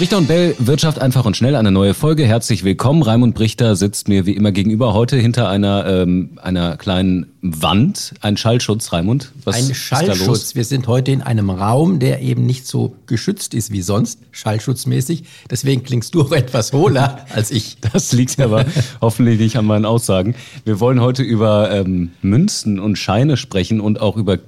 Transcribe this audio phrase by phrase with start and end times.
[0.00, 2.24] Richter und Bell, Wirtschaft einfach und schnell, eine neue Folge.
[2.24, 3.02] Herzlich willkommen.
[3.02, 8.14] Raimund Brichter sitzt mir wie immer gegenüber heute hinter einer, ähm, einer kleinen Wand.
[8.20, 9.32] Ein Schallschutz, Raimund.
[9.42, 10.54] Was Ein Schallschutz.
[10.54, 15.24] Wir sind heute in einem Raum, der eben nicht so geschützt ist wie sonst, schallschutzmäßig.
[15.50, 17.78] Deswegen klingst du auch etwas hohler als ich.
[17.92, 18.66] Das liegt aber
[19.00, 20.36] hoffentlich nicht an meinen Aussagen.
[20.64, 24.38] Wir wollen heute über ähm, Münzen und Scheine sprechen und auch über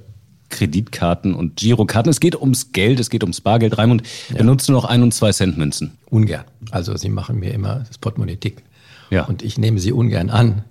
[0.51, 2.09] Kreditkarten und Girokarten.
[2.09, 3.77] Es geht ums Geld, es geht ums Bargeld.
[3.77, 4.37] Raimund, ja.
[4.37, 5.97] benutzt du noch ein und zwei Cent Münzen?
[6.09, 6.45] Ungern.
[6.69, 8.63] Also sie machen mir immer das Portemonnaie dick.
[9.09, 9.25] Ja.
[9.25, 10.63] Und ich nehme sie ungern an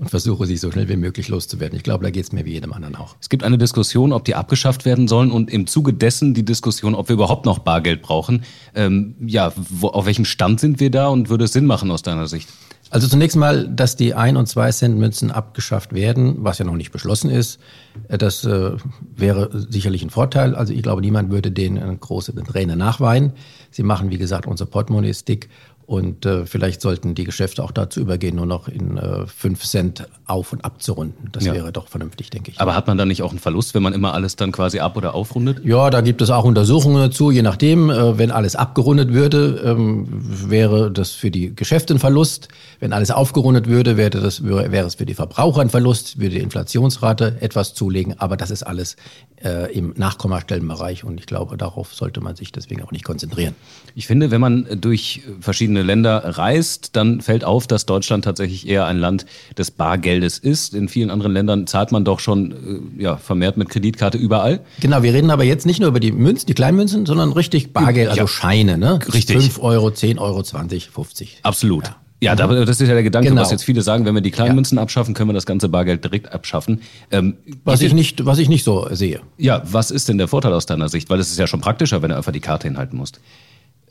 [0.00, 1.76] und versuche sie so schnell wie möglich loszuwerden.
[1.76, 3.16] Ich glaube, da geht es mir wie jedem anderen auch.
[3.20, 6.94] Es gibt eine Diskussion, ob die abgeschafft werden sollen und im Zuge dessen die Diskussion,
[6.94, 8.44] ob wir überhaupt noch Bargeld brauchen.
[8.74, 12.02] Ähm, ja, wo, auf welchem Stand sind wir da und würde es Sinn machen aus
[12.02, 12.48] deiner Sicht?
[12.90, 17.30] Also zunächst mal, dass die 1- und 2-Cent-Münzen abgeschafft werden, was ja noch nicht beschlossen
[17.30, 17.60] ist,
[18.08, 18.72] äh, das äh,
[19.14, 20.56] wäre sicherlich ein Vorteil.
[20.56, 23.32] Also ich glaube, niemand würde denen eine große Träne nachweinen.
[23.70, 25.48] Sie machen, wie gesagt, unser Portemonnaie ist dick
[25.90, 30.06] und äh, vielleicht sollten die Geschäfte auch dazu übergehen, nur noch in äh, 5 Cent
[30.24, 31.30] auf- und abzurunden.
[31.32, 31.52] Das ja.
[31.52, 32.60] wäre doch vernünftig, denke ich.
[32.60, 34.96] Aber hat man dann nicht auch einen Verlust, wenn man immer alles dann quasi ab-
[34.96, 35.64] oder aufrundet?
[35.64, 37.32] Ja, da gibt es auch Untersuchungen dazu.
[37.32, 42.46] Je nachdem, äh, wenn alles abgerundet würde, ähm, wäre das für die Geschäfte ein Verlust.
[42.78, 46.40] Wenn alles aufgerundet würde, wäre, das, wäre es für die Verbraucher ein Verlust, würde die
[46.40, 48.14] Inflationsrate etwas zulegen.
[48.16, 48.94] Aber das ist alles
[49.42, 53.56] äh, im Nachkommastellenbereich und ich glaube, darauf sollte man sich deswegen auch nicht konzentrieren.
[53.94, 58.86] Ich finde, wenn man durch verschiedene Länder reist, dann fällt auf, dass Deutschland tatsächlich eher
[58.86, 60.74] ein Land des Bargeldes ist.
[60.74, 64.60] In vielen anderen Ländern zahlt man doch schon äh, ja, vermehrt mit Kreditkarte überall.
[64.80, 68.08] Genau, wir reden aber jetzt nicht nur über die Münzen, die Kleinmünzen, sondern richtig Bargeld,
[68.08, 68.28] also ja.
[68.28, 68.98] Scheine, ne?
[69.12, 69.36] Richtig.
[69.36, 71.38] 5 Euro, 10 Euro, 20, 50.
[71.42, 71.84] Absolut.
[71.84, 71.96] Ja.
[72.22, 73.40] Ja, das ist ja der Gedanke, genau.
[73.40, 76.04] was jetzt viele sagen, wenn wir die kleinen Münzen abschaffen, können wir das ganze Bargeld
[76.04, 76.82] direkt abschaffen.
[77.10, 79.20] Ähm, was, ich nicht, was ich nicht so sehe.
[79.38, 81.08] Ja, was ist denn der Vorteil aus deiner Sicht?
[81.08, 83.20] Weil es ist ja schon praktischer, wenn du einfach die Karte hinhalten musst.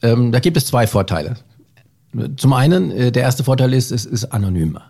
[0.04, 1.38] Ähm, da gibt es zwei Vorteile.
[2.38, 4.84] Zum einen, äh, der erste Vorteil ist, es ist anonymer.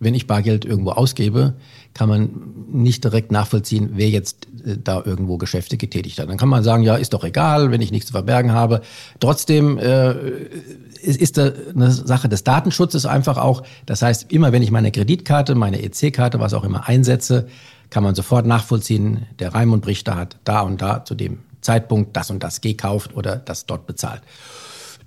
[0.00, 1.54] Wenn ich Bargeld irgendwo ausgebe,
[1.94, 2.30] kann man
[2.70, 6.28] nicht direkt nachvollziehen, wer jetzt äh, da irgendwo Geschäfte getätigt hat.
[6.28, 8.82] Dann kann man sagen, ja, ist doch egal, wenn ich nichts zu verbergen habe.
[9.20, 10.14] Trotzdem äh,
[11.02, 13.62] ist da eine Sache des Datenschutzes einfach auch.
[13.86, 17.48] Das heißt, immer wenn ich meine Kreditkarte, meine EC-Karte, was auch immer einsetze,
[17.90, 22.30] kann man sofort nachvollziehen, der Raimund Brichter hat da und da zu dem Zeitpunkt das
[22.30, 24.22] und das gekauft oder das dort bezahlt.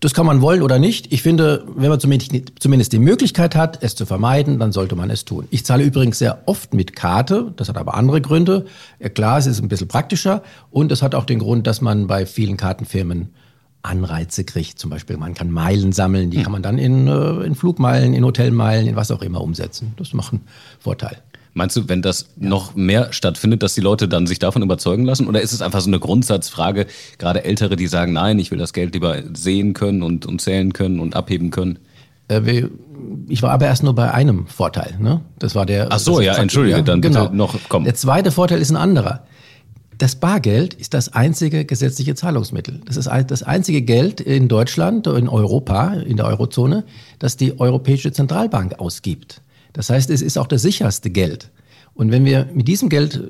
[0.01, 1.13] Das kann man wollen oder nicht.
[1.13, 5.25] Ich finde, wenn man zumindest die Möglichkeit hat, es zu vermeiden, dann sollte man es
[5.25, 5.47] tun.
[5.51, 7.53] Ich zahle übrigens sehr oft mit Karte.
[7.55, 8.65] Das hat aber andere Gründe.
[9.13, 10.41] Klar, es ist ein bisschen praktischer
[10.71, 13.29] und es hat auch den Grund, dass man bei vielen Kartenfirmen
[13.83, 14.79] Anreize kriegt.
[14.79, 16.43] Zum Beispiel, man kann Meilen sammeln, die hm.
[16.43, 19.93] kann man dann in, äh, in Flugmeilen, in Hotelmeilen, in was auch immer umsetzen.
[19.97, 20.47] Das macht einen
[20.79, 21.17] Vorteil.
[21.53, 22.49] Meinst du, wenn das ja.
[22.49, 25.27] noch mehr stattfindet, dass die Leute dann sich davon überzeugen lassen?
[25.27, 28.71] Oder ist es einfach so eine Grundsatzfrage, gerade Ältere, die sagen, nein, ich will das
[28.73, 31.79] Geld lieber sehen können und, und zählen können und abheben können?
[32.29, 32.67] Äh,
[33.27, 34.95] ich war aber erst nur bei einem Vorteil.
[34.99, 35.21] Ne?
[35.39, 35.87] Das war der.
[35.89, 37.23] Ach so, ja, entschuldige, dann genau.
[37.23, 37.83] bitte noch komm.
[37.83, 39.25] Der zweite Vorteil ist ein anderer.
[39.97, 42.81] Das Bargeld ist das einzige gesetzliche Zahlungsmittel.
[42.85, 46.85] Das ist das einzige Geld in Deutschland, in Europa, in der Eurozone,
[47.19, 49.41] das die Europäische Zentralbank ausgibt.
[49.73, 51.51] Das heißt, es ist auch das sicherste Geld.
[51.93, 53.21] Und wenn wir mit diesem Geld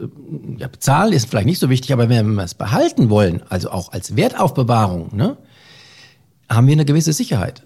[0.57, 3.91] ja, bezahlen, ist vielleicht nicht so wichtig, aber wenn wir es behalten wollen, also auch
[3.91, 5.37] als Wertaufbewahrung, ne,
[6.49, 7.63] haben wir eine gewisse Sicherheit.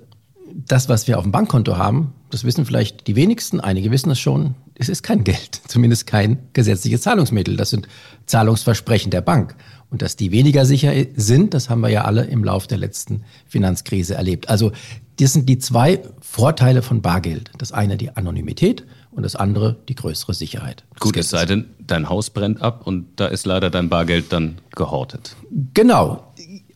[0.54, 4.20] Das, was wir auf dem Bankkonto haben, das wissen vielleicht die wenigsten, einige wissen es
[4.20, 7.58] schon, es ist kein Geld, zumindest kein gesetzliches Zahlungsmittel.
[7.58, 7.88] Das sind
[8.26, 9.56] Zahlungsversprechen der Bank.
[9.90, 13.24] Und dass die weniger sicher sind, das haben wir ja alle im Lauf der letzten
[13.48, 14.50] Finanzkrise erlebt.
[14.50, 14.72] Also
[15.20, 16.02] das sind die zwei
[16.36, 17.50] Vorteile von Bargeld.
[17.60, 20.84] Das eine die Anonymität und das andere die größere Sicherheit.
[21.00, 24.58] Gut, es sei denn, dein Haus brennt ab und da ist leider dein Bargeld dann
[24.76, 25.38] gehortet.
[25.74, 26.26] Genau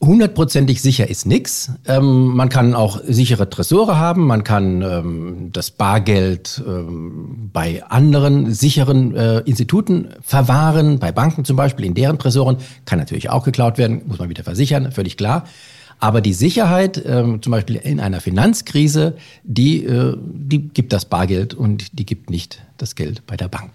[0.01, 1.71] hundertprozentig sicher ist nichts.
[1.85, 8.53] Ähm, man kann auch sichere Tresore haben, man kann ähm, das Bargeld ähm, bei anderen
[8.53, 13.77] sicheren äh, Instituten verwahren, bei Banken zum Beispiel, in deren Tresoren, kann natürlich auch geklaut
[13.77, 15.43] werden, muss man wieder versichern, völlig klar.
[15.99, 21.53] Aber die Sicherheit, ähm, zum Beispiel in einer Finanzkrise, die, äh, die gibt das Bargeld
[21.53, 23.71] und die gibt nicht das Geld bei der Bank.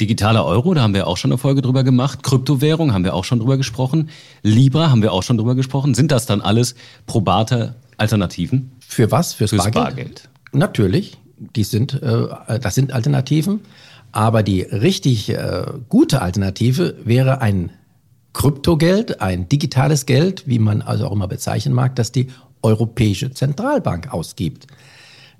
[0.00, 2.22] Digitaler Euro, da haben wir auch schon eine Folge drüber gemacht.
[2.22, 4.08] Kryptowährung haben wir auch schon drüber gesprochen.
[4.42, 5.94] Libra haben wir auch schon drüber gesprochen.
[5.94, 6.74] Sind das dann alles
[7.06, 8.72] probate Alternativen?
[8.80, 9.34] Für was?
[9.34, 9.84] Fürs, Fürs Bargeld?
[9.84, 10.28] Bargeld?
[10.52, 11.18] Natürlich.
[11.38, 13.60] Die sind, äh, das sind Alternativen.
[14.12, 17.70] Aber die richtig äh, gute Alternative wäre ein
[18.32, 22.28] Kryptogeld, ein digitales Geld, wie man also auch immer bezeichnen mag, das die
[22.62, 24.66] Europäische Zentralbank ausgibt.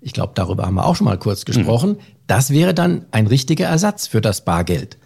[0.00, 1.98] ich glaube, darüber haben wir auch schon mal kurz gesprochen, mhm.
[2.26, 4.96] das wäre dann ein richtiger Ersatz für das Bargeld.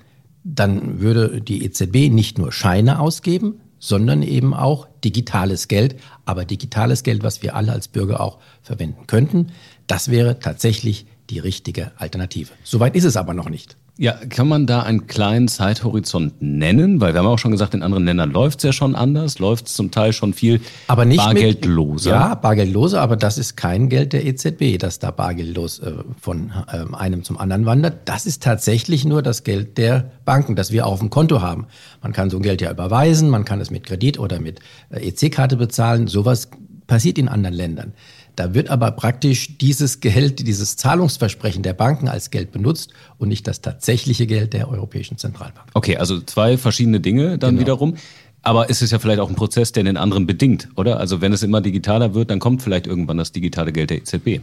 [0.45, 7.03] Dann würde die EZB nicht nur Scheine ausgeben, sondern eben auch digitales Geld, aber digitales
[7.03, 9.49] Geld, was wir alle als Bürger auch verwenden könnten.
[9.87, 12.53] Das wäre tatsächlich die richtige Alternative.
[12.63, 13.77] Soweit ist es aber noch nicht.
[13.97, 17.01] Ja, kann man da einen kleinen Zeithorizont nennen?
[17.01, 19.69] Weil wir haben auch schon gesagt, in anderen Ländern läuft es ja schon anders, läuft
[19.69, 22.11] es zum Teil schon viel aber nicht bargeldloser.
[22.11, 26.51] Mit, ja, bargeldloser, aber das ist kein Geld der EZB, das da bargeldlos äh, von
[26.73, 28.09] äh, einem zum anderen wandert.
[28.09, 31.67] Das ist tatsächlich nur das Geld der Banken, das wir auf dem Konto haben.
[32.03, 34.59] Man kann so ein Geld ja überweisen, man kann es mit Kredit oder mit
[34.91, 36.09] äh, EC-Karte bezahlen.
[36.09, 36.49] Sowas
[36.89, 37.93] passiert in anderen Ländern.
[38.37, 43.47] Da wird aber praktisch dieses Geld, dieses Zahlungsversprechen der Banken als Geld benutzt und nicht
[43.47, 45.67] das tatsächliche Geld der Europäischen Zentralbank.
[45.75, 47.61] Okay, also zwei verschiedene Dinge dann genau.
[47.61, 47.97] wiederum.
[48.43, 51.01] Aber ist es ja vielleicht auch ein Prozess, der den anderen bedingt, oder?
[51.01, 54.41] Also wenn es immer digitaler wird, dann kommt vielleicht irgendwann das digitale Geld der EZB.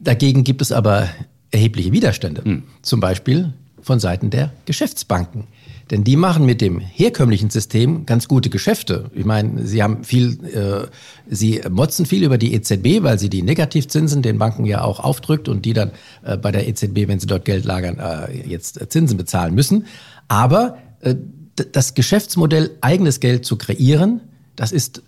[0.00, 1.08] Dagegen gibt es aber
[1.50, 2.44] erhebliche Widerstände.
[2.44, 2.64] Hm.
[2.82, 5.44] Zum Beispiel von Seiten der Geschäftsbanken.
[5.90, 9.08] Denn die machen mit dem herkömmlichen System ganz gute Geschäfte.
[9.14, 10.88] Ich meine, sie haben viel, äh,
[11.28, 15.48] sie motzen viel über die EZB, weil sie die Negativzinsen den Banken ja auch aufdrückt
[15.48, 15.92] und die dann
[16.24, 19.86] äh, bei der EZB, wenn sie dort Geld lagern, äh, jetzt Zinsen bezahlen müssen.
[20.26, 21.14] Aber äh,
[21.54, 24.20] das Geschäftsmodell, eigenes Geld zu kreieren,
[24.56, 25.02] das ist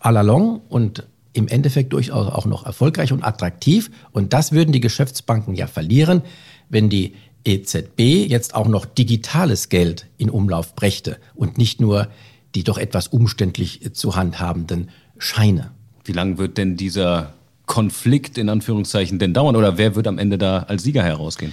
[0.00, 3.90] à la long und im Endeffekt durchaus auch noch erfolgreich und attraktiv.
[4.12, 6.22] Und das würden die Geschäftsbanken ja verlieren,
[6.68, 7.14] wenn die
[7.44, 12.08] EZB jetzt auch noch digitales Geld in Umlauf brächte und nicht nur
[12.54, 15.70] die doch etwas umständlich zu handhabenden Scheine.
[16.04, 17.34] Wie lange wird denn dieser
[17.66, 21.52] Konflikt in Anführungszeichen denn dauern oder wer wird am Ende da als Sieger herausgehen?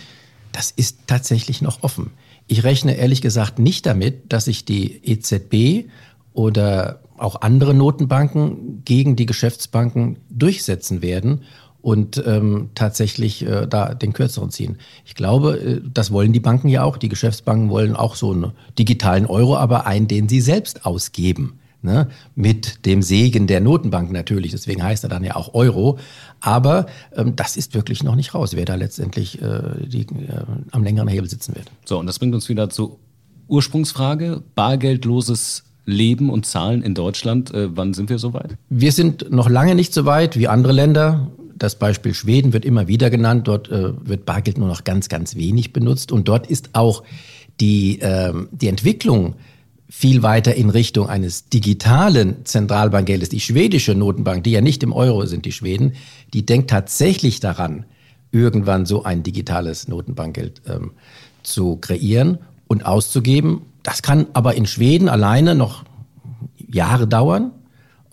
[0.52, 2.12] Das ist tatsächlich noch offen.
[2.48, 5.90] Ich rechne ehrlich gesagt nicht damit, dass sich die EZB
[6.34, 11.42] oder auch andere Notenbanken gegen die Geschäftsbanken durchsetzen werden
[11.86, 14.78] und ähm, tatsächlich äh, da den Kürzeren ziehen.
[15.06, 16.98] Ich glaube, äh, das wollen die Banken ja auch.
[16.98, 21.60] Die Geschäftsbanken wollen auch so einen digitalen Euro, aber einen, den sie selbst ausgeben.
[21.84, 22.08] Ne?
[22.34, 24.50] Mit dem Segen der Notenbank natürlich.
[24.50, 26.00] Deswegen heißt er dann ja auch Euro.
[26.40, 30.42] Aber ähm, das ist wirklich noch nicht raus, wer da letztendlich äh, die, äh,
[30.72, 31.70] am längeren Hebel sitzen wird.
[31.86, 32.98] So, und das bringt uns wieder zur
[33.48, 34.42] Ursprungsfrage.
[34.56, 37.54] Bargeldloses Leben und Zahlen in Deutschland.
[37.54, 38.58] Äh, wann sind wir soweit?
[38.70, 41.30] Wir sind noch lange nicht so weit wie andere Länder.
[41.56, 43.48] Das Beispiel Schweden wird immer wieder genannt.
[43.48, 46.12] Dort äh, wird Bargeld nur noch ganz, ganz wenig benutzt.
[46.12, 47.04] Und dort ist auch
[47.60, 49.36] die, äh, die Entwicklung
[49.88, 53.30] viel weiter in Richtung eines digitalen Zentralbankgeldes.
[53.30, 55.94] Die schwedische Notenbank, die ja nicht im Euro sind, die Schweden,
[56.34, 57.86] die denkt tatsächlich daran,
[58.32, 60.92] irgendwann so ein digitales Notenbankgeld ähm,
[61.44, 63.62] zu kreieren und auszugeben.
[63.84, 65.86] Das kann aber in Schweden alleine noch
[66.58, 67.52] Jahre dauern.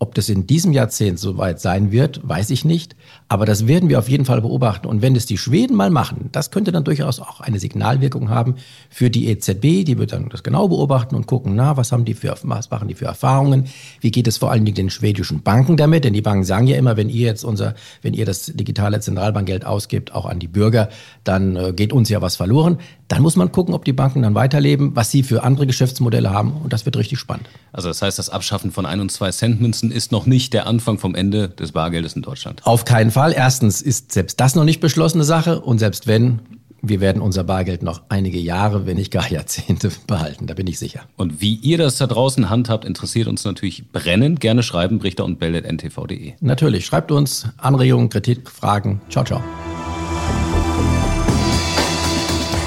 [0.02, 2.96] Ob das in diesem Jahrzehnt soweit sein wird, weiß ich nicht.
[3.28, 4.88] Aber das werden wir auf jeden Fall beobachten.
[4.88, 8.56] Und wenn es die Schweden mal machen, das könnte dann durchaus auch eine Signalwirkung haben
[8.90, 9.84] für die EZB.
[9.84, 12.88] Die wird dann das genau beobachten und gucken, na, was haben die für, was machen
[12.88, 13.68] die für Erfahrungen?
[14.00, 16.02] Wie geht es vor allen Dingen den schwedischen Banken damit?
[16.02, 19.64] Denn die Banken sagen ja immer, wenn ihr jetzt unser, wenn ihr das digitale Zentralbankgeld
[19.64, 20.88] ausgibt, auch an die Bürger,
[21.22, 22.78] dann äh, geht uns ja was verloren.
[23.06, 26.54] Dann muss man gucken, ob die Banken dann weiterleben, was sie für andere Geschäftsmodelle haben.
[26.54, 27.46] Und das wird richtig spannend.
[27.70, 30.66] Also das heißt, das Abschaffen von ein und zwei Cent Münzen ist noch nicht der
[30.66, 32.60] Anfang vom Ende des Bargeldes in Deutschland.
[32.64, 33.32] Auf keinen Fall.
[33.32, 36.40] Erstens ist selbst das noch nicht beschlossene Sache und selbst wenn,
[36.82, 40.78] wir werden unser Bargeld noch einige Jahre, wenn nicht gar Jahrzehnte behalten, da bin ich
[40.78, 41.02] sicher.
[41.16, 44.40] Und wie ihr das da draußen handhabt, interessiert uns natürlich brennend.
[44.40, 46.34] Gerne schreiben, brichter und bell.ntv.de.
[46.40, 49.00] Natürlich, schreibt uns Anregungen, Kritik, Fragen.
[49.08, 49.42] Ciao, ciao.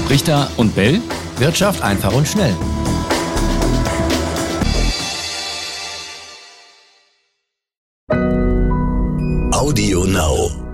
[0.09, 1.01] Richter und Bell.
[1.37, 2.55] Wirtschaft einfach und schnell.
[9.65, 10.64] Audio Now.